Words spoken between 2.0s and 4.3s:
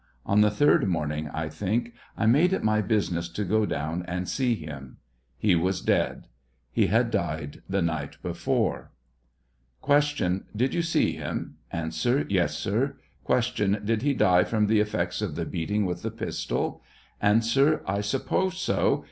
I made it my business t go down and